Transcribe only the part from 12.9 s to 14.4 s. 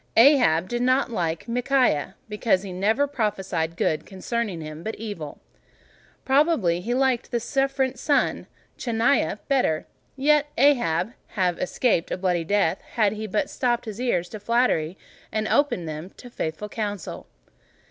had he but stopped his ears to